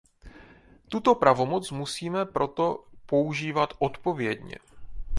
Tuto 0.89 1.15
pravomoc 1.15 1.71
musíme 1.71 2.25
proto 2.25 2.85
používat 3.05 3.73
odpovědně. 3.79 4.55